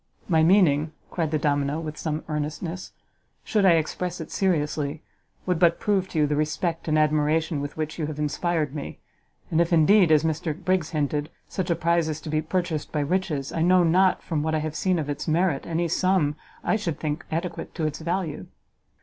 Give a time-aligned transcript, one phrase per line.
[0.27, 2.91] "My meaning," cried the domino, with some earnestness,
[3.43, 5.03] "should I express it seriously,
[5.45, 8.97] would but prove to you the respect and admiration with which you have inspired me,
[9.51, 13.01] and if indeed, as Mr Briggs hinted, such a prize is to be purchased by
[13.01, 16.77] riches, I know not, from what I have seen of its merit, any sum I
[16.77, 18.47] should think adequate to its value."